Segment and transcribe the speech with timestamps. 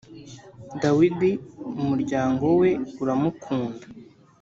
[0.81, 1.31] Dawidi
[1.83, 2.69] umuryango we
[3.01, 3.83] uramukunda.